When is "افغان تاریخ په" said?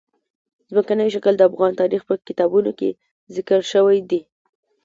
1.49-2.13